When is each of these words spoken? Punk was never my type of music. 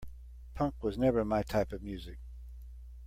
Punk 0.55 0.81
was 0.81 0.97
never 0.97 1.23
my 1.23 1.43
type 1.43 1.71
of 1.71 1.83
music. 1.83 2.17